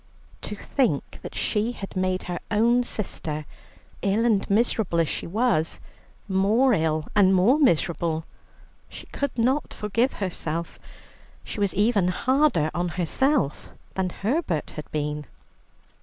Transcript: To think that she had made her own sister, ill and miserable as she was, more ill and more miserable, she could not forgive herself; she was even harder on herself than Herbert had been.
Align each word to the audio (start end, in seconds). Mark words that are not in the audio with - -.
To 0.41 0.55
think 0.55 1.19
that 1.21 1.35
she 1.35 1.73
had 1.73 1.95
made 1.95 2.23
her 2.23 2.39
own 2.49 2.83
sister, 2.83 3.45
ill 4.01 4.25
and 4.25 4.49
miserable 4.49 4.99
as 4.99 5.07
she 5.07 5.27
was, 5.27 5.79
more 6.27 6.73
ill 6.73 7.05
and 7.15 7.35
more 7.35 7.59
miserable, 7.59 8.25
she 8.89 9.05
could 9.05 9.37
not 9.37 9.71
forgive 9.75 10.13
herself; 10.13 10.79
she 11.43 11.59
was 11.59 11.75
even 11.75 12.07
harder 12.07 12.71
on 12.73 12.89
herself 12.97 13.73
than 13.93 14.09
Herbert 14.09 14.71
had 14.71 14.89
been. 14.91 15.27